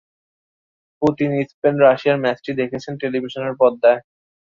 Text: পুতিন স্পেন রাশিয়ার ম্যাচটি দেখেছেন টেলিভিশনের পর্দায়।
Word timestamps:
পুতিন 1.01 1.31
স্পেন 1.51 1.75
রাশিয়ার 1.85 2.21
ম্যাচটি 2.23 2.51
দেখেছেন 2.61 2.93
টেলিভিশনের 3.01 3.53
পর্দায়। 3.61 3.99